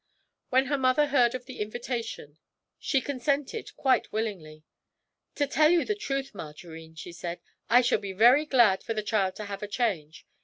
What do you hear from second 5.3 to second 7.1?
'To tell you the truth, Margarine,'